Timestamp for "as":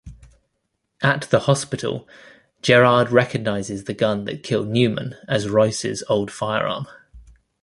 5.27-5.47